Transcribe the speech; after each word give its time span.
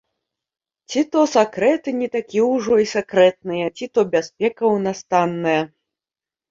Ці 0.93 1.03
то 1.15 1.19
сакрэты 1.33 1.89
не 1.99 2.09
такія 2.17 2.45
ўжо 2.55 2.73
і 2.85 2.91
сакрэтныя, 2.95 3.65
ці 3.77 3.85
то 3.95 3.99
бяспека 4.17 4.59
ў 4.73 4.77
нас 4.89 4.99
танная. 5.15 5.63